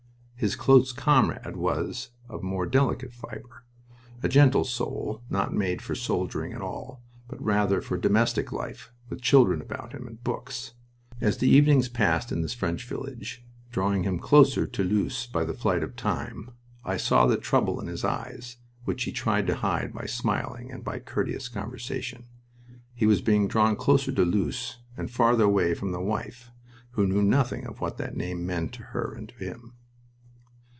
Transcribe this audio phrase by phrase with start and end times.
[0.41, 3.63] His close comrade was of more delicate fiber,
[4.23, 9.21] a gentle soul, not made for soldiering at all, but rather for domestic life, with
[9.21, 10.73] children about him, and books.
[11.19, 15.53] As the evenings passed in this French village, drawing him closer to Loos by the
[15.53, 16.49] flight of time,
[16.83, 20.83] I saw the trouble in his eyes which he tried to hide by smiling and
[20.83, 22.25] by courteous conversation.
[22.95, 26.49] He was being drawn closer to Loos and farther away from the wife
[26.93, 29.73] who knew nothing of what that name meant to her and to him.